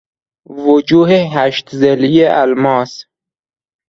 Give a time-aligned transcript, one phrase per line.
[0.65, 2.93] وجوه هشت ضلعی الماس